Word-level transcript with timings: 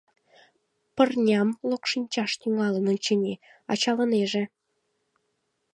«Пырням 0.95 1.49
локшинчаш 1.69 2.31
тӱҥалын, 2.41 2.85
очыни, 2.93 3.33
ачалынеже. 3.71 4.43